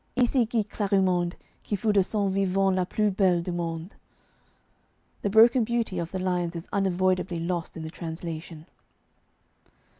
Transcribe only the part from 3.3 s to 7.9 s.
du monde. The broken beauty of the lines is unavoidably lost in